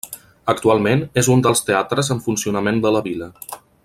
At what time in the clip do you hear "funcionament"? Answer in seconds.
2.29-2.85